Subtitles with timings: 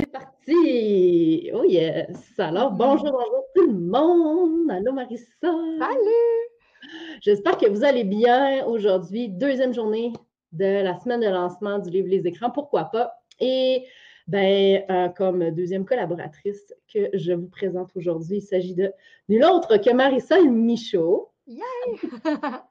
[0.00, 1.50] C'est parti!
[1.52, 2.16] Oh yes!
[2.38, 4.70] Alors, bonjour, bonjour tout le monde!
[4.70, 5.26] Allô Marissa!
[5.42, 7.20] Salut!
[7.20, 9.28] J'espère que vous allez bien aujourd'hui.
[9.28, 10.14] Deuxième journée
[10.52, 13.12] de la semaine de lancement du livre Les écrans, pourquoi pas?
[13.40, 13.84] Et
[14.26, 18.90] ben, euh, comme deuxième collaboratrice que je vous présente aujourd'hui, il s'agit de
[19.28, 21.28] nulle autre que Marissa Michaud.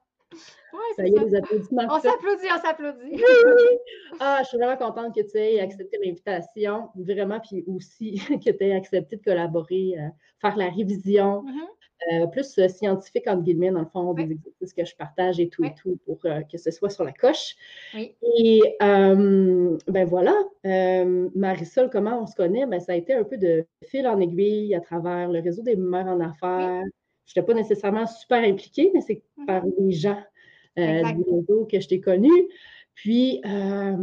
[0.96, 1.82] Ça y est, les applaudissements.
[1.88, 3.10] On s'applaudit, on s'applaudit.
[3.12, 3.78] Oui!
[4.20, 8.14] Ah, je suis vraiment contente que tu aies accepté l'invitation, vraiment, puis aussi
[8.44, 10.08] que tu aies accepté de collaborer, euh,
[10.40, 12.22] faire la révision, Mhm.
[12.22, 15.48] euh, plus euh, scientifique, entre guillemets, dans le fond, des exercices que je partage et
[15.48, 15.68] tout Oui.
[15.68, 17.54] et tout, pour que ce soit sur la coche.
[17.94, 18.14] Oui.
[18.38, 20.34] Et ben voilà,
[21.34, 22.66] Marisol, comment on se connaît?
[22.66, 25.76] Ben, ça a été un peu de fil en aiguille à travers le réseau des
[25.76, 26.82] mères en affaires.
[27.26, 29.46] Je n'étais pas nécessairement super impliquée, mais c'est Mhm.
[29.46, 30.20] par les gens
[30.78, 31.02] euh,
[31.70, 32.30] que je t'ai connu.
[32.94, 33.96] Puis euh,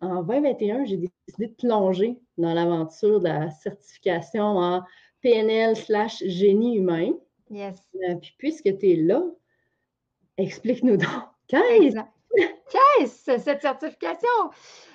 [0.00, 4.82] en 2021, j'ai décidé de plonger dans l'aventure de la certification en
[5.20, 7.12] PNL slash génie humain.
[7.50, 7.76] Yes.
[8.08, 9.22] Euh, puis puisque tu es là,
[10.36, 11.08] explique-nous donc.
[11.48, 11.96] Qu'est-ce?
[12.70, 14.28] Qu'est-ce cette certification?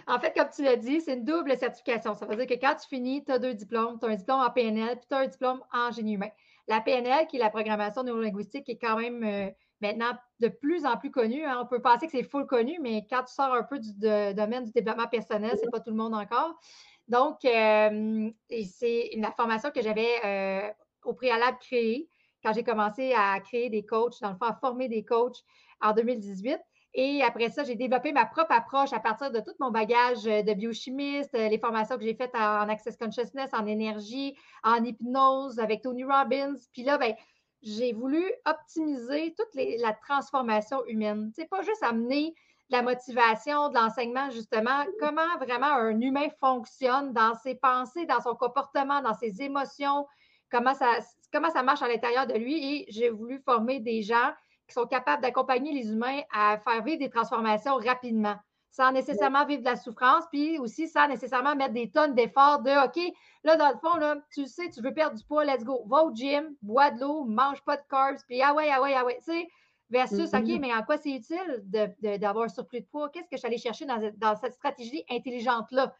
[0.07, 2.13] En fait, comme tu l'as dit, c'est une double certification.
[2.13, 3.97] Ça veut dire que quand tu finis, tu as deux diplômes.
[3.99, 6.29] Tu as un diplôme en PNL puis tu as un diplôme en génie humain.
[6.67, 10.97] La PNL, qui est la programmation neurolinguistique, qui est quand même maintenant de plus en
[10.97, 11.43] plus connue.
[11.45, 11.59] hein.
[11.61, 14.65] On peut penser que c'est full connu, mais quand tu sors un peu du domaine
[14.65, 16.59] du développement personnel, c'est pas tout le monde encore.
[17.07, 20.69] Donc, euh, c'est la formation que j'avais euh,
[21.03, 22.07] au préalable créée
[22.43, 25.43] quand j'ai commencé à créer des coachs, dans le fond, à former des coachs
[25.81, 26.59] en 2018.
[26.93, 30.53] Et après ça, j'ai développé ma propre approche à partir de tout mon bagage de
[30.53, 36.03] biochimiste, les formations que j'ai faites en Access Consciousness, en énergie, en hypnose avec Tony
[36.03, 36.55] Robbins.
[36.73, 37.13] Puis là, ben,
[37.61, 41.31] j'ai voulu optimiser toute les- la transformation humaine.
[41.35, 42.33] C'est pas juste amener
[42.69, 48.21] de la motivation, de l'enseignement, justement, comment vraiment un humain fonctionne dans ses pensées, dans
[48.21, 50.07] son comportement, dans ses émotions,
[50.49, 50.99] comment ça,
[51.33, 52.75] comment ça marche à l'intérieur de lui.
[52.75, 54.31] Et j'ai voulu former des gens
[54.67, 58.35] qui sont capables d'accompagner les humains à faire vivre des transformations rapidement,
[58.71, 62.71] sans nécessairement vivre de la souffrance, puis aussi sans nécessairement mettre des tonnes d'efforts de
[62.85, 65.85] OK, là, dans le fond, là, tu sais, tu veux perdre du poids, let's go.
[65.87, 68.93] Va au gym, bois de l'eau, mange pas de carbs, puis ah ouais, ah ouais,
[68.95, 69.17] ah ouais.
[69.17, 69.47] Tu sais,
[69.89, 70.33] versus.
[70.33, 73.09] OK, mais en quoi c'est utile de- de- d'avoir un surplus de poids?
[73.09, 75.93] Qu'est-ce que je suis allée chercher dans, dans cette stratégie intelligente-là?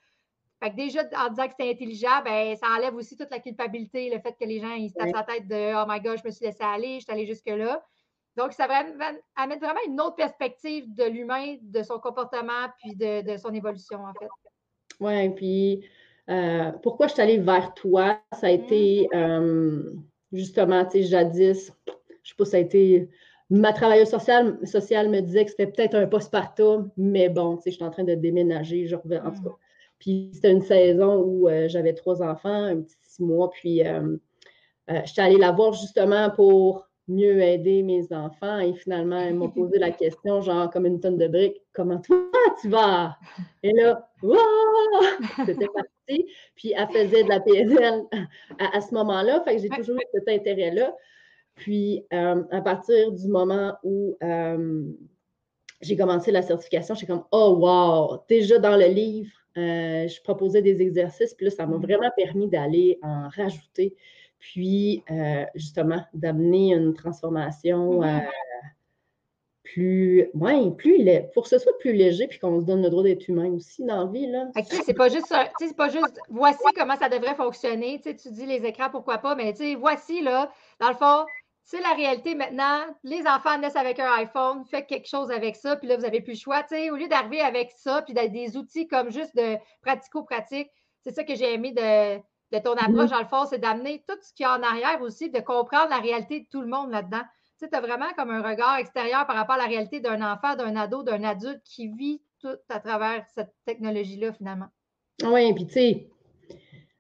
[0.64, 4.10] Fait que déjà, en disant que c'était intelligent, ben, ça enlève aussi toute la culpabilité,
[4.10, 6.24] le fait que les gens ils se tapent la tête de Oh my God, je
[6.26, 7.84] me suis laissé aller, je suis allée jusque-là.
[8.38, 8.84] Donc, ça va
[9.36, 14.00] amène vraiment une autre perspective de l'humain, de son comportement, puis de, de son évolution,
[14.06, 14.30] en fait.
[15.00, 15.86] Oui, puis
[16.30, 18.20] euh, pourquoi je suis allée vers toi?
[18.40, 19.92] Ça a été euh,
[20.32, 21.72] justement, tu sais, jadis,
[22.24, 23.10] je sais pas, ça a été.
[23.50, 27.72] Ma travailleuse sociale, sociale me disait que c'était peut-être un postpartum, mais bon, tu sais,
[27.72, 29.44] je suis en train de déménager, je reviens, en tout Mm.
[29.46, 29.56] cas.
[30.00, 34.16] Puis c'était une saison où euh, j'avais trois enfants, un petit six mois, puis euh,
[35.04, 39.80] j'étais allée la voir justement pour mieux aider mes enfants et finalement, elle m'a posé
[39.80, 42.18] la question, genre comme une tonne de briques, comment toi
[42.62, 43.18] tu vas?
[43.64, 44.38] Et là, Wouah!
[45.46, 46.26] c'était parti.
[46.56, 48.04] Puis elle faisait de la PNL
[48.60, 50.96] à, à ce moment-là, fait que j'ai toujours eu cet intérêt-là.
[51.56, 54.84] Puis euh, à partir du moment où euh,
[55.82, 58.24] j'ai commencé la certification, j'étais comme Oh wow!
[58.30, 61.82] Déjà dans le livre, euh, je proposais des exercices, puis là, ça m'a Mhm.
[61.82, 63.96] vraiment permis d'aller en rajouter,
[64.42, 68.04] puis euh, justement d'amener une transformation Mhm.
[68.04, 68.20] euh,
[69.64, 73.04] plus, ouais, plus pour que ce soit plus léger, puis qu'on se donne le droit
[73.04, 74.28] d'être humain aussi dans la vie.
[74.28, 74.48] Là.
[74.56, 78.02] Sais, c'est pas juste c'est pas juste voici comment ça devrait fonctionner.
[78.02, 81.26] Tu sais, tu dis les écrans, pourquoi pas, mais voici là, dans le fond,
[81.64, 82.82] c'est la réalité maintenant.
[83.04, 86.20] Les enfants naissent avec un iPhone, faites quelque chose avec ça, puis là, vous n'avez
[86.20, 86.64] plus le choix.
[86.64, 90.70] Tu sais, au lieu d'arriver avec ça, puis d'être des outils comme juste de pratico-pratique,
[91.02, 92.20] c'est ça que j'ai aimé de,
[92.52, 95.02] de ton approche, dans le fond, c'est d'amener tout ce qu'il y a en arrière
[95.02, 97.22] aussi, de comprendre la réalité de tout le monde là-dedans.
[97.58, 100.22] Tu sais, tu as vraiment comme un regard extérieur par rapport à la réalité d'un
[100.22, 104.68] enfant, d'un ado, d'un adulte qui vit tout à travers cette technologie-là, finalement.
[105.24, 106.10] Oui, puis tu sais,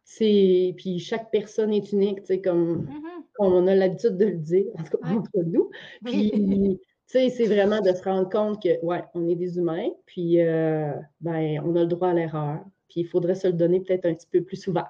[0.03, 0.73] c'est.
[0.77, 3.23] Puis chaque personne est unique, tu sais, comme, Mhm.
[3.33, 5.17] comme on a l'habitude de le dire, en tout cas Ouais.
[5.17, 5.69] entre nous.
[6.05, 6.29] Oui.
[6.31, 6.79] Puis,
[7.09, 10.39] tu sais, c'est vraiment de se rendre compte que, ouais, on est des humains, puis,
[10.41, 12.59] euh, ben, on a le droit à l'erreur.
[12.87, 14.85] Puis, il faudrait se le donner peut-être un petit peu plus souvent.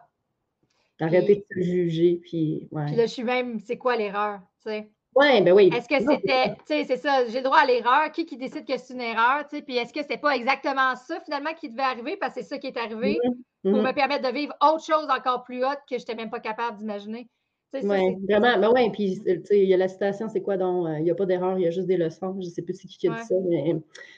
[1.01, 2.86] D'arrêter de se juger, puis, ouais.
[2.86, 4.39] Puis là, je suis même, c'est quoi l'erreur?
[4.63, 4.92] tu sais?
[5.15, 5.69] Ouais, ben oui.
[5.75, 8.65] Est-ce que c'était, tu sais, c'est ça, j'ai le droit à l'erreur, qui qui décide
[8.65, 11.69] que c'est une erreur, tu sais, puis est-ce que c'était pas exactement ça finalement qui
[11.69, 12.18] devait arriver?
[12.18, 13.88] Parce que c'est ça qui est arrivé Mhm, pour mhm.
[13.88, 16.77] me permettre de vivre autre chose encore plus haute que je n'étais même pas capable
[16.77, 17.27] d'imaginer.
[17.74, 18.59] Oui, vraiment.
[18.59, 20.88] Ben oui, puis tu sais, il y a la citation, c'est quoi donc?
[20.88, 22.38] euh, Il n'y a pas d'erreur, il y a juste des leçons.
[22.39, 23.18] Je ne sais plus c'est qui qui a Ouais.
[23.21, 23.74] dit ça, mais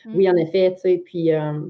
[0.06, 0.16] Mm.
[0.16, 0.98] oui, en effet, tu sais.
[0.98, 1.62] Puis, euh,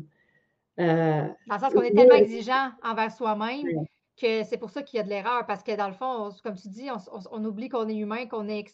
[0.79, 4.97] Euh, dans le sens qu'on est tellement exigeant envers soi-même que c'est pour ça qu'il
[4.97, 5.45] y a de l'erreur.
[5.45, 6.89] Parce que dans le fond, comme tu dis,
[7.31, 8.65] on, oublie qu'on est humain, qu'on est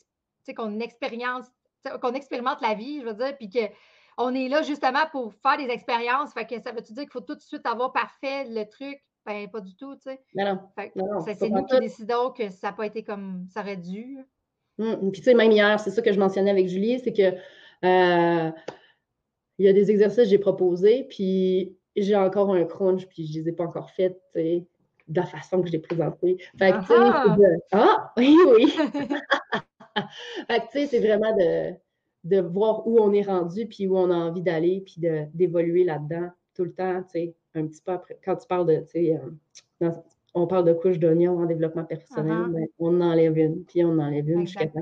[0.56, 1.46] qu'on expérience,
[2.02, 5.72] qu'on expérimente la vie, je veux dire, puis qu'on est là justement pour faire des
[5.72, 6.34] expériences.
[6.34, 9.00] Fait que ça veut-tu dire qu'il faut tout de suite avoir parfait le truc?
[9.26, 10.20] Ben, pas du tout, tu sais.
[10.34, 10.60] Non,
[10.96, 11.20] non.
[11.22, 14.18] c'est nous qui décidons que ça n'a pas été comme ça aurait dû.
[14.80, 17.36] Hum, puis, tu sais, même hier, c'est ça que je mentionnais avec Julie, c'est que
[17.86, 18.52] euh,
[19.58, 23.40] il y a des exercices que j'ai proposés, puis j'ai encore un crunch, puis je
[23.40, 24.68] ne les ai pas encore faits, tu sais,
[25.10, 26.38] de la façon que je l'ai présenté.
[26.58, 28.68] Fait que, tu sais, ah, oui, oui.
[30.48, 31.74] fait que, tu sais, c'est vraiment de,
[32.24, 34.96] de voir où on est rendu, puis où on a envie d'aller, puis
[35.34, 38.20] d'évoluer là-dedans tout le temps, tu sais, un petit peu après.
[38.24, 39.20] Quand tu parles de, tu sais,
[39.82, 39.92] euh,
[40.34, 44.30] on parle de couches d'oignon en développement personnel, ben, on enlève une, puis on enlève
[44.30, 44.82] une jusqu'à temps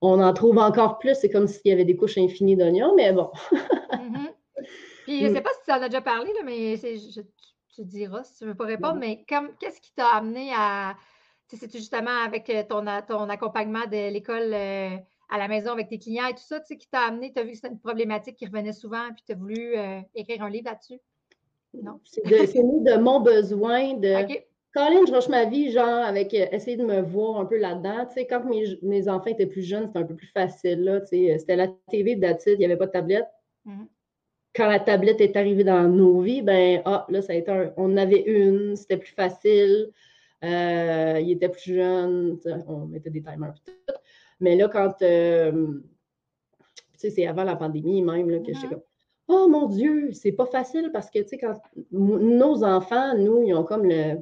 [0.00, 1.14] on en trouve encore plus.
[1.14, 3.30] C'est comme s'il y avait des couches infinies d'oignons, mais bon.
[3.92, 4.32] Mm-hmm.
[5.04, 7.20] Puis je ne sais pas si tu en as déjà parlé, mais je,
[7.76, 10.96] tu diras si tu ne veux pas répondre, mais qu'est-ce qui t'a amené à.
[11.48, 14.96] C'est justement avec euh, ton, ton accompagnement de l'école euh,
[15.28, 17.50] à la maison avec tes clients et tout ça, qui t'a amené, tu as vu
[17.50, 20.64] que c'était une problématique qui revenait souvent, puis tu as voulu euh, écrire un livre
[20.70, 20.98] là-dessus?
[21.74, 22.00] Non?
[22.04, 24.26] C'est de mon besoin de.
[24.74, 28.06] Colin, je rush ma vie, genre, avec essayer de me voir un peu là-dedans.
[28.06, 28.44] Tu sais, quand
[28.82, 31.00] mes, enfants étaient plus jeunes, c'était un peu plus facile, là.
[31.00, 33.28] Tu sais, c'était la TV de il n'y avait pas de tablette.
[33.66, 33.86] Mm-hmm
[34.56, 37.72] quand la tablette est arrivée dans nos vies, ben, ah, là, ça a été un,
[37.76, 39.90] on avait une, c'était plus facile.
[40.44, 43.94] Euh, il était plus jeune, on mettait des timers et tout.
[44.40, 45.80] Mais là, quand, euh,
[46.92, 48.82] tu sais, c'est avant la pandémie même, là, que j'étais comme,
[49.28, 51.54] oh mon Dieu, c'est pas facile parce que, tu sais, quand
[51.90, 54.16] nos enfants, nous, ils ont comme le,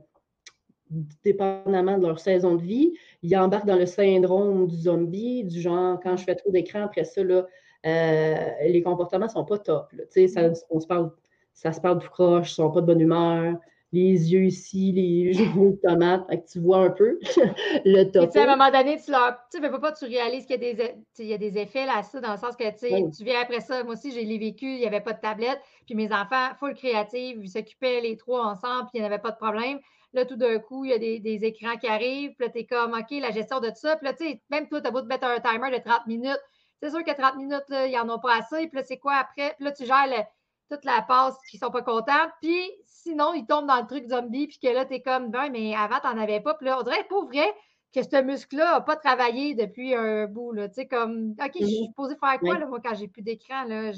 [1.24, 5.98] dépendamment de leur saison de vie, ils embarquent dans le syndrome du zombie, du genre,
[6.02, 7.46] quand je fais trop d'écran, après ça, là,
[7.84, 9.92] euh, les comportements ne sont pas top.
[10.08, 11.10] Ça, on se parle,
[11.52, 13.56] ça se parle tout croche, ils ne sont pas de bonne humeur,
[13.94, 17.18] les yeux ici, les joues de tomates, tu vois un peu
[17.84, 18.36] le top.
[18.36, 19.38] À un moment donné, tu leur.
[19.50, 22.02] Tu ne pas, tu réalises qu'il y, a des, il y a des effets là,
[22.02, 23.84] ça, dans le sens que tu viens après ça.
[23.84, 25.60] Moi aussi, j'ai les vécu, il n'y avait pas de tablette.
[25.86, 29.30] Puis mes enfants, full créatifs, ils s'occupaient les trois ensemble, puis il n'y avait pas
[29.30, 29.78] de problème.
[30.12, 32.58] Là, tout d'un coup, il y a des, des, écrans qui arrivent, puis là, tu
[32.60, 33.96] es comme, OK, la gestion de tout ça.
[33.96, 36.06] Puis là, tu sais, même toi, tu as beau te mettre un timer de 30
[36.06, 36.40] minutes,
[36.84, 38.66] c'est sûr que 30 minutes, là, ils n'en ont pas assez.
[38.66, 39.54] Puis là, c'est quoi après?
[39.56, 40.26] Puis là, tu gères
[40.70, 42.28] toute la passe qui ne sont pas contents.
[42.42, 44.46] Puis sinon, ils tombent dans le truc zombie.
[44.46, 46.54] Puis que là, tu es comme, ben, mais avant, tu n'en avais pas.
[46.54, 47.54] Puis là, on dirait, pas vrai
[47.94, 50.54] que ce muscle-là n'a pas travaillé depuis un bout.
[50.54, 51.86] Tu sais, comme, OK, je suis mm-hmm.
[51.86, 53.64] supposée faire quoi, là, moi, quand j'ai plus d'écran?
[53.64, 53.92] Là?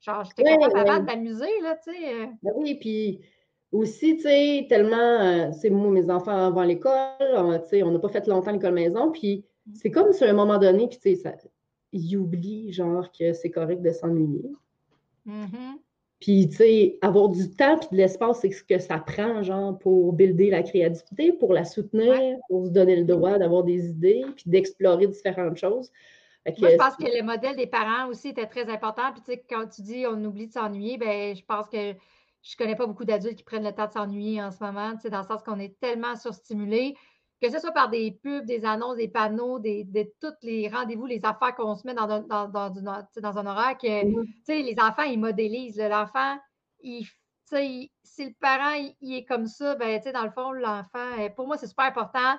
[0.00, 2.14] Genre, j'étais capable avant de m'amuser, là, tu sais.
[2.14, 2.26] Euh.
[2.42, 3.20] Ben oui, puis
[3.72, 7.98] aussi, tu sais, tellement, c'est euh, moi, mes enfants avant l'école, tu sais, on n'a
[7.98, 9.74] pas fait longtemps l'école maison, puis mm.
[9.74, 11.34] c'est comme sur un moment donné, puis tu sais,
[11.92, 14.50] il oublie, genre, que c'est correct de s'ennuyer.
[15.26, 15.78] Mm-hmm.
[16.20, 19.78] Puis, tu sais, avoir du temps et de l'espace, c'est ce que ça prend, genre,
[19.78, 24.24] pour builder la créativité, pour la soutenir, pour se donner le droit d'avoir des idées,
[24.34, 25.92] puis d'explorer différentes choses.
[26.58, 29.12] Moi, je pense que le modèle des parents aussi était très important.
[29.12, 31.92] Puis, tu sais, quand tu dis on oublie de s'ennuyer, ben je pense que
[32.42, 35.02] je connais pas beaucoup d'adultes qui prennent le temps de s'ennuyer en ce moment, tu
[35.02, 36.96] sais, dans le sens qu'on est tellement surstimulés
[37.40, 41.06] que ce soit par des pubs, des annonces, des panneaux, des, de tous les rendez-vous,
[41.06, 44.64] les affaires qu'on se met dans, dans, dans, dans un horaire, que mm-hmm.
[44.64, 45.78] les enfants, ils modélisent.
[45.78, 46.36] L'enfant,
[46.80, 47.06] il,
[47.48, 51.56] si le parent il, est comme ça, ben, dans le fond, l'enfant, euh, pour moi,
[51.56, 52.36] c'est super important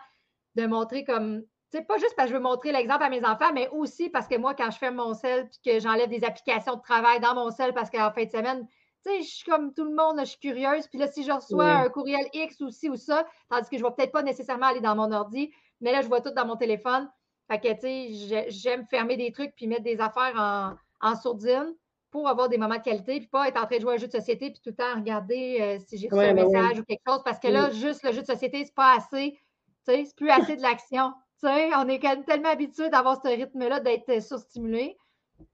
[0.56, 1.44] de montrer comme.
[1.72, 4.36] Pas juste parce que je veux montrer l'exemple à mes enfants, mais aussi parce que
[4.38, 7.52] moi, quand je ferme mon sel puis que j'enlève des applications de travail dans mon
[7.52, 8.68] sel parce qu'en fin de semaine,
[9.06, 10.88] tu sais, je suis comme tout le monde, je suis curieuse.
[10.88, 13.84] Puis là, si je reçois un courriel X ou ci ou ça, tandis que je
[13.84, 15.52] ne vais peut-être pas nécessairement aller dans mon ordi,
[15.82, 17.10] mais là, je vois tout dans mon téléphone.
[17.50, 21.74] Fait que, tu sais, j'aime fermer des trucs puis mettre des affaires en, en, sourdine
[22.12, 23.98] pour avoir des moments de qualité, puis pas être en train de jouer à un
[23.98, 26.80] jeu de société puis tout le temps regarder euh, si j'ai reçu un ben message
[26.80, 27.22] ou quelque chose.
[27.24, 29.40] Parce que là, juste le jeu de société, c'est pas assez.
[29.88, 31.14] Tu sais, c'est plus assez de l'action.
[31.40, 34.98] Tu sais, on est quand même tellement habitué d'avoir ce rythme-là, d'être surstimulé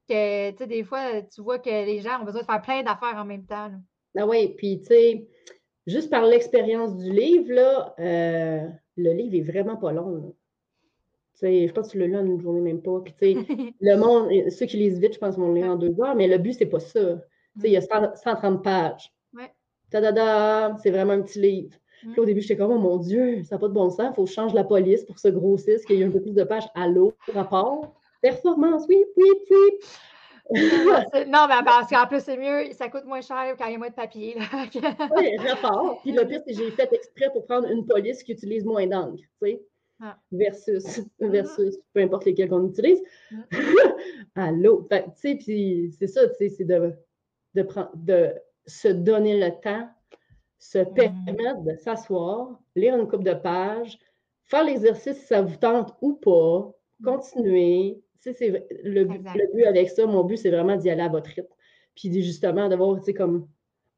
[0.08, 2.84] que, tu sais, des fois, tu vois que les gens ont besoin de faire plein
[2.84, 3.72] d'affaires en même temps.
[4.18, 5.28] Ah oui, puis, tu sais,
[5.88, 10.36] juste par l'expérience du livre, là, euh, le livre est vraiment pas long.
[11.34, 13.02] Tu sais, je pense que tu l'as lu en une journée même pas.
[13.02, 13.36] Puis, tu sais,
[13.82, 16.28] le monde, ceux qui lisent vite, je pense vont le lire en deux heures, mais
[16.28, 17.18] le but, c'est pas ça.
[17.56, 19.14] Tu sais, il y a 130 pages.
[19.34, 19.52] Ouais.
[19.92, 21.76] Ta-da-da, c'est vraiment un petit livre.
[22.12, 24.16] Puis au début, j'étais comme, oh mon Dieu, ça n'a pas de bon sens, il
[24.16, 26.34] faut que je change la police pour se grossir, qu'il y ait un peu plus
[26.34, 28.00] de pages à l'eau, rapport.
[28.22, 29.80] Performance, oui, oui, oui.
[31.28, 33.78] non, mais parce qu'en plus, c'est mieux, ça coûte moins cher quand il y a
[33.78, 34.36] moins de papier.
[35.18, 36.00] oui, rapport.
[36.02, 38.86] Puis le pire, c'est que j'ai fait exprès pour prendre une police qui utilise moins
[38.86, 39.62] d'encre, tu sais,
[40.02, 40.18] ah.
[40.32, 43.02] versus, versus peu importe lesquels qu'on utilise.
[44.36, 44.88] à l'eau.
[44.92, 46.94] Tu sais, puis c'est ça, tu sais, c'est de,
[47.56, 48.34] de, prendre, de
[48.68, 49.90] se donner le temps,
[50.60, 50.94] se mm.
[50.94, 53.98] permettre de s'asseoir, lire une coupe de pages,
[54.44, 56.72] faire l'exercice si ça vous tente ou pas,
[58.34, 58.50] c'est
[58.84, 61.54] le, le, but avec ça, mon but, c'est vraiment d'y aller à votre rythme.
[61.96, 63.48] Puis justement, d'avoir, tu sais, comme,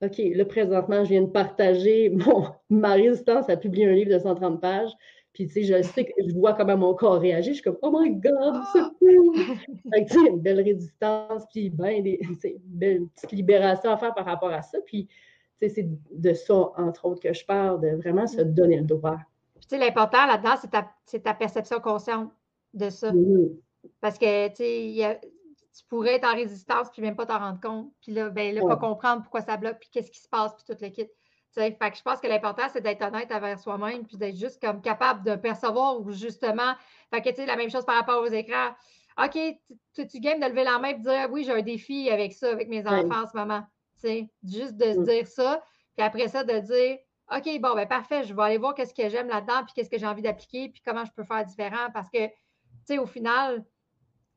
[0.03, 4.19] OK, là, présentement, je viens de partager mon, ma résistance à publier un livre de
[4.19, 4.91] 130 pages.
[5.33, 7.49] Puis, tu sais, je sais que je vois comment mon corps réagit.
[7.49, 8.91] Je suis comme, oh my God, c'est ah!
[8.97, 9.33] fou!
[9.35, 14.15] fait tu sais, une belle résistance, puis ben, des, une belle petite libération à faire
[14.15, 14.79] par rapport à ça.
[14.85, 15.13] Puis, tu
[15.59, 18.53] sais, c'est de ça, entre autres, que je parle, de vraiment se mm.
[18.53, 19.17] donner le droit.
[19.61, 22.31] tu sais, l'important là-dedans, c'est ta, ta, perception consciente
[22.73, 23.11] de ça.
[24.01, 25.19] Parce que, tu sais,
[25.77, 27.91] tu pourrais être en résistance puis même pas t'en rendre compte.
[28.01, 30.63] Puis là, ben, là, pas comprendre pourquoi ça bloque, puis qu'est-ce qui se passe, puis
[30.65, 31.07] tout le kit.
[31.53, 34.81] Fait que je pense que l'important, c'est d'être honnête envers soi-même, puis d'être juste comme
[34.81, 36.73] capable de percevoir ou justement,
[37.11, 38.75] fait que tu sais, la même chose par rapport aux écrans.
[39.23, 39.39] OK,
[39.95, 42.33] tu, tu gagnes de lever la main et de dire oui, j'ai un défi avec
[42.33, 43.63] ça, avec mes enfants en ce moment.
[44.43, 45.03] juste de se mm.
[45.03, 45.63] dire ça,
[45.95, 46.99] puis après ça, de dire
[47.35, 49.97] OK, bon, ben parfait, je vais aller voir qu'est-ce que j'aime là-dedans, puis qu'est-ce que
[49.97, 51.89] j'ai envie d'appliquer, puis comment je peux faire différent.
[51.93, 52.33] Parce que, tu
[52.85, 53.65] sais, au final,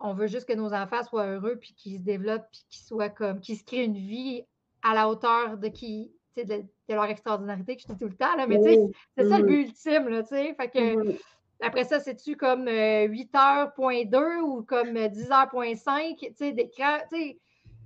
[0.01, 3.09] on veut juste que nos enfants soient heureux, puis qu'ils se développent, puis qu'ils soient
[3.09, 4.45] comme, qu'ils se créent une vie
[4.83, 8.35] à la hauteur de qui, de, de, leur extraordinarité que je dis tout le temps,
[8.37, 8.81] là, mais tu sais,
[9.17, 10.55] c'est ça le but ultime, là, tu sais.
[10.55, 11.17] Fait que
[11.61, 17.39] après ça, c'est-tu comme 8h.2 euh, ou comme 10h.5, tu sais, d'écran, tu sais.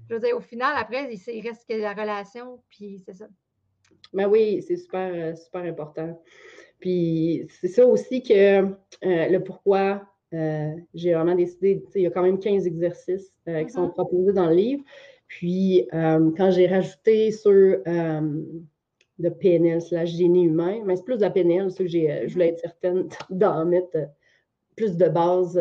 [0.09, 3.27] Je veux dire, au final, après, il, reste que la relation, puis c'est ça.
[4.13, 6.23] Mais ben oui, c'est super, euh, super important.
[6.79, 9.99] Puis c'est ça aussi que euh, le pourquoi euh,
[10.95, 13.93] j'ai vraiment décidé, il y a quand même 15 exercices euh, qui sont mm-hmm.
[13.93, 14.85] proposés dans le livre.
[15.27, 21.23] Puis, euh, quand j'ai rajouté sur le PNL slash génie humain, mais c'est plus de
[21.23, 23.97] la PNL, que je voulais être certaine d'en mettre
[24.77, 25.59] plus de base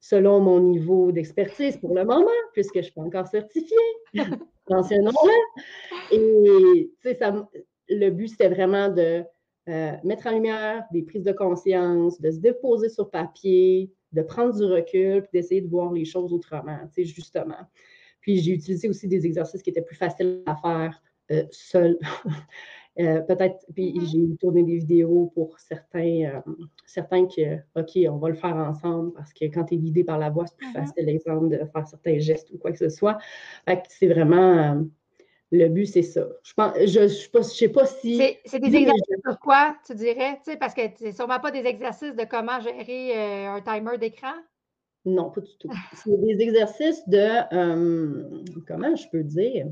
[0.00, 3.76] selon mon niveau d'expertise pour le moment, puisque je ne suis pas encore certifiée.
[4.70, 6.14] Mentionnons-le.
[6.14, 7.18] Et, tu sais,
[7.88, 9.24] le but, c'était vraiment de
[9.68, 14.54] euh, mettre en lumière des prises de conscience, de se déposer sur papier, de prendre
[14.54, 17.66] du recul, puis d'essayer de voir les choses autrement, tu sais, justement.
[18.20, 21.98] Puis j'ai utilisé aussi des exercices qui étaient plus faciles à faire euh, seul.
[23.00, 24.06] Euh, peut-être, puis mm-hmm.
[24.06, 26.40] j'ai tourné des vidéos pour certains,
[26.86, 30.16] certains que, OK, on va le faire ensemble parce que quand tu es guidé par
[30.16, 30.86] la voix, c'est plus mm-hmm.
[30.86, 33.18] facile, exemple, de faire certains gestes ou quoi que ce soit.
[33.64, 34.86] Fait que c'est vraiment
[35.54, 36.26] le but, c'est ça.
[36.42, 38.16] Je ne je, je, sais pas si.
[38.44, 40.40] C'est des exercices sur quoi, tu dirais?
[40.58, 44.34] parce que c'est sûrement pas des exercices de comment gérer euh, un timer d'écran?
[45.04, 45.68] Non, pas du tout.
[45.94, 47.54] C'est des exercices de.
[47.54, 49.66] Euh, comment je peux dire?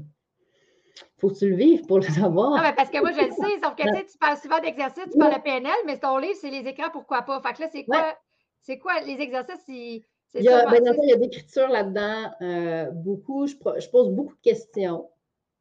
[1.19, 2.51] Faut que tu le vives pour le savoir.
[2.51, 5.19] Non, mais parce que moi, je le sais, sauf que tu parles souvent d'exercices, tu
[5.19, 7.41] parles de PNL, mais ton livre, c'est les écrans, pourquoi pas?
[7.41, 8.15] Fait que là, c'est quoi,
[8.61, 10.05] c'est quoi les exercices?
[10.35, 13.47] Il y a, ben, il y a d'écriture là-dedans, euh, beaucoup.
[13.47, 15.07] Je, je, pose beaucoup de questions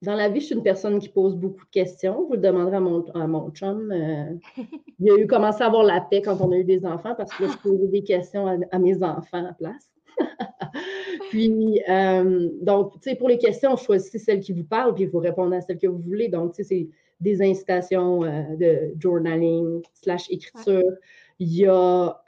[0.02, 2.26] dans la vie, je suis une personne qui pose beaucoup de questions.
[2.26, 3.92] Vous le demanderez à mon, à mon chum.
[3.92, 4.34] Euh,
[5.00, 7.32] il a eu commencé à avoir la paix quand on a eu des enfants parce
[7.34, 9.92] que je posais des questions à, mes enfants à place.
[11.30, 15.20] puis, euh, donc, tu sais, pour les questions, choisissez celles qui vous parlent, puis vous
[15.20, 16.30] répondez à celles que vous voulez.
[16.30, 16.90] Donc, tu sais, c'est
[17.20, 20.92] des incitations euh, de journaling slash écriture.
[21.38, 22.22] Il y a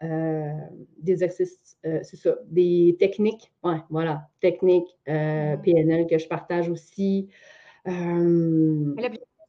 [0.97, 7.29] des exercices, c'est ça, des techniques, ouais, voilà, techniques PNL que je partage aussi.
[7.87, 8.95] Euh,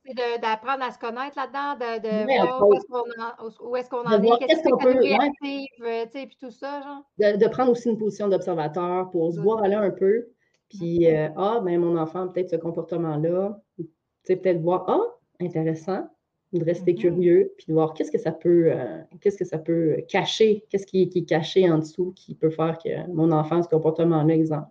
[0.06, 4.62] c'est d'apprendre à se connaître là-dedans, de, de voir où est-ce qu'on en, est, qu'est-ce
[4.62, 7.02] que catégorie active, euh, tu sais, puis tout ça, genre.
[7.18, 10.28] De, de, prendre aussi une position d'observateur pour se voir aller un peu.
[10.68, 13.58] Puis, euh, ah, ben mon enfant, peut-être ce comportement-là.
[13.78, 13.86] Tu
[14.24, 15.00] sais, peut-être voir, ah,
[15.40, 16.08] intéressant,
[16.52, 17.00] de rester mm-hmm.
[17.00, 18.72] curieux, puis de voir qu'est-ce que ça peut,
[19.20, 22.78] qu'est-ce que ça peut cacher, qu'est-ce qui, qui, est caché en dessous qui peut faire
[22.78, 24.68] que mon enfant, ce comportement-là, exemple.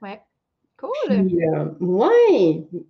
[0.00, 0.20] Ouais.
[0.80, 1.76] Cool.
[1.80, 2.66] Oui.
[2.74, 2.80] Euh,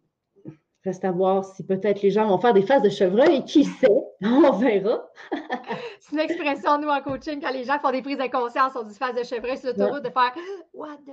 [0.85, 3.45] Reste à voir si peut-être les gens vont faire des phases de chevreuil.
[3.45, 3.89] Qui sait?
[4.23, 5.11] On verra.
[6.01, 8.85] C'est une expression, nous, en coaching, quand les gens font des prises de conscience sur
[8.85, 10.35] des phases de chevreuil sur l'autoroute, de faire
[10.75, 11.13] What the.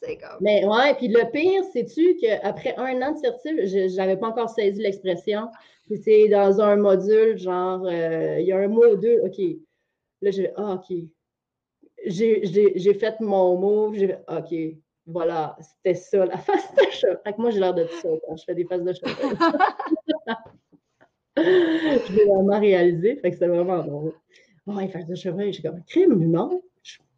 [0.00, 0.38] Comme...
[0.40, 4.48] Mais ouais, puis le pire, c'est-tu qu'après un an de certif, je n'avais pas encore
[4.48, 5.48] saisi l'expression.
[5.86, 9.38] Puis c'est dans un module, genre, euh, il y a un mois ou deux, OK.
[10.22, 10.96] Là, j'ai ah, OK.
[12.06, 17.16] J'ai fait mon mot, j'ai OK voilà, c'était ça, la face de chat.
[17.24, 19.06] Fait que moi, j'ai l'air de ça quand je fais des faces de chat.
[21.36, 24.12] je l'ai vraiment réalisé, fait que c'est vraiment drôle.
[24.66, 26.62] Ouais, face de chevreuil, j'ai comme crime, non?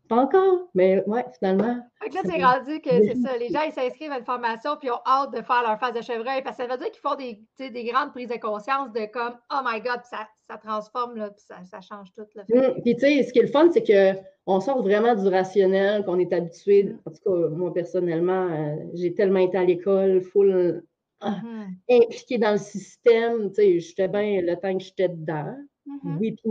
[0.09, 1.79] Pas encore, mais ouais, finalement.
[2.01, 3.37] Fait que là, c'est rendu que c'est ça.
[3.37, 5.95] Les gens, ils s'inscrivent à une formation puis ils ont hâte de faire leur phase
[5.95, 8.93] de chevreuil parce que ça veut dire qu'ils font des, des grandes prises de conscience
[8.93, 12.27] de comme, oh my God, ça, ça transforme, là, puis ça, ça change tout.
[12.35, 12.45] Là.
[12.49, 16.05] Mmh, puis tu sais, ce qui est le fun, c'est qu'on sort vraiment du rationnel,
[16.05, 16.85] qu'on est habitué.
[16.85, 16.99] Mmh.
[17.05, 20.83] En tout cas, moi, personnellement, euh, j'ai tellement été à l'école, full
[21.21, 22.03] ah, mm-hmm.
[22.03, 23.49] impliquée dans le système.
[23.49, 25.57] Tu sais, j'étais bien le temps que j'étais dedans.
[25.87, 26.19] Mm-hmm.
[26.19, 26.51] Oui, puis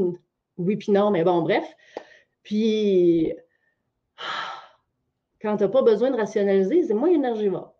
[0.58, 1.66] oui, non, mais bon, bref.
[2.44, 3.34] Puis,
[5.42, 7.76] quand tu n'as pas besoin de rationaliser, c'est moins énergivore.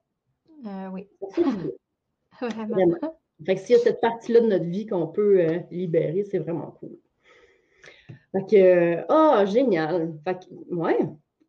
[0.66, 1.08] Euh, oui.
[2.42, 3.18] Vraiment.
[3.46, 6.40] Fait que s'il y a cette partie-là de notre vie qu'on peut euh, libérer, c'est
[6.40, 6.98] vraiment cool.
[8.32, 10.14] Fait que, oh, génial.
[10.24, 11.00] Fait que, ouais.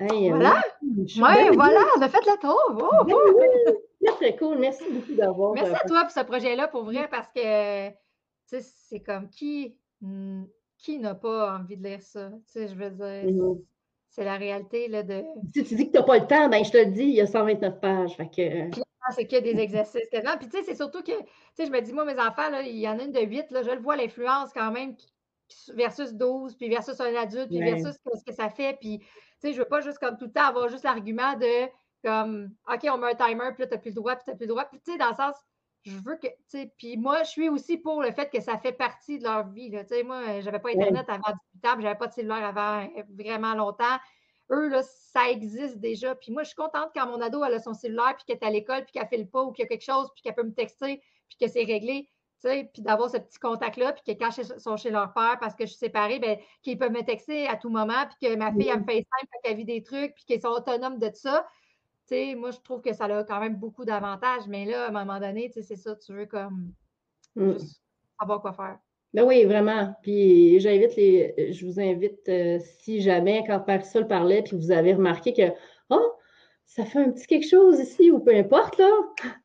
[0.00, 0.62] voilà.
[0.83, 2.59] ouais, voilà, on a fait la tour.
[2.71, 3.05] Oh.
[4.05, 4.59] Très, très cool.
[4.59, 5.52] Merci beaucoup d'avoir.
[5.55, 7.95] Merci à toi pour ce projet-là, pour vrai, parce que, tu
[8.47, 9.76] sais, c'est comme qui,
[10.78, 12.31] qui n'a pas envie de lire ça?
[12.47, 13.62] Tu sais, je veux dire, mm-hmm.
[14.16, 15.23] C'est la réalité, là, de.
[15.54, 17.14] Si tu dis que tu n'as pas le temps, ben je te le dis, il
[17.16, 18.16] y a 129 pages.
[18.16, 18.80] Fait que
[19.14, 20.38] c'est que des exercices quasiment.
[20.38, 22.62] Puis tu sais, c'est surtout que, tu sais, je me dis, moi, mes enfants, là,
[22.62, 24.96] il y en a une de 8, là, je le vois l'influence quand même
[25.75, 28.78] versus 12, puis versus un adulte, puis versus ce que ça fait.
[28.80, 29.06] Puis, tu
[29.38, 31.68] sais, je veux pas juste comme tout le temps avoir juste l'argument de
[32.02, 34.30] comme, OK, on met un timer, puis là, tu n'as plus le droit, puis tu
[34.30, 34.64] n'as plus le droit.
[34.64, 35.37] Puis, tu sais, dans le sens,
[35.87, 38.59] je veux que, tu sais, puis moi, je suis aussi pour le fait que ça
[38.59, 39.71] fait partie de leur vie.
[39.71, 43.55] Tu sais, moi, j'avais pas Internet avant 18 ans, j'avais pas de cellulaire avant vraiment
[43.55, 43.99] longtemps
[44.50, 46.14] eux, là, ça existe déjà.
[46.14, 48.50] Puis moi, je suis contente quand mon ado a son cellulaire, puis qu'elle est à
[48.50, 50.45] l'école, puis qu'elle fait le pas ou qu'il y a quelque chose, puis qu'elle peut
[50.45, 52.09] me texter, puis que c'est réglé.
[52.43, 55.64] Puis d'avoir ce petit contact-là, puis que quand ils sont chez leur père parce que
[55.64, 58.69] je suis séparée, ben, qu'ils peuvent me texter à tout moment, puis que ma fille,
[58.69, 61.45] elle me fait simple, qu'elle vit des trucs, puis qu'ils sont autonomes de ça.
[62.07, 64.93] Sais, moi, je trouve que ça a quand même beaucoup d'avantages, mais là, à un
[64.93, 66.73] moment donné, c'est ça, tu veux comme
[67.35, 67.53] mm.
[67.53, 67.83] juste
[68.19, 68.79] savoir quoi faire.
[69.15, 69.95] Ben oui, vraiment.
[70.03, 74.95] Puis j'invite les, je vous invite, euh, si jamais, quand Parisol parlait, puis vous avez
[74.95, 75.55] remarqué que,
[75.91, 76.13] oh,
[76.67, 78.91] ça fait un petit quelque chose ici, ou peu importe, là,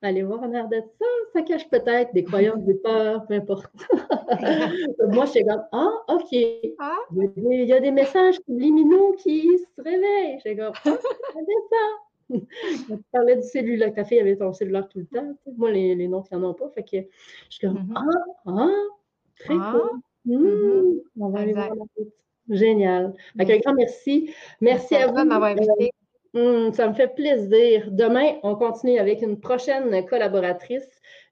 [0.01, 3.71] allez voir en arrière de ça, ça cache peut-être des croyances, des peurs, peu importe.
[5.07, 6.35] Moi, je suis comme, ah, OK.
[6.79, 6.97] Ah.
[7.15, 10.39] Il, y a des, messages subliminaux qui se réveillent.
[10.43, 12.10] Je suis comme, ah, ça.
[12.87, 15.35] Quand tu parlais du cellulaire, ta fille avait ton cellulaire tout le temps.
[15.57, 16.69] Moi, les, les noms, ils n'en ont pas.
[16.69, 17.05] Fait que je
[17.49, 17.93] suis comme, mm-hmm.
[17.95, 18.69] ah, ah,
[19.39, 19.73] Très ah.
[19.73, 19.99] cool.
[20.25, 20.45] Mmh.
[20.45, 21.01] Mm-hmm.
[21.19, 22.13] On va aller voir la route.
[22.49, 23.13] Génial.
[23.37, 24.33] un grand merci.
[24.59, 25.91] Merci, à, vous de m'avoir invité.
[26.33, 27.89] Mmh, ça me fait plaisir.
[27.91, 30.87] Demain, on continue avec une prochaine collaboratrice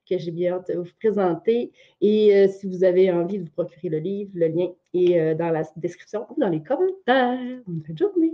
[0.08, 1.72] que j'ai bien hâte de vous présenter.
[2.00, 5.34] Et euh, si vous avez envie de vous procurer le livre, le lien est euh,
[5.34, 7.38] dans la description ou dans les commentaires.
[7.66, 8.32] Bonne journée.